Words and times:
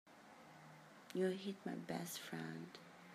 You 1.13 1.27
hit 1.27 1.57
my 1.63 1.75
best 1.75 2.17
friend. 2.17 2.75